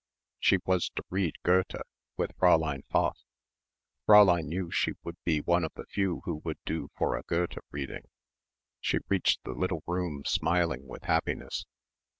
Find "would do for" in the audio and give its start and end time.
6.37-7.15